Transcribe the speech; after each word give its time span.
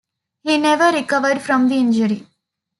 He 0.41 0.57
never 0.57 0.85
recovered 0.97 1.43
from 1.43 1.69
the 1.69 1.75
injury. 1.75 2.25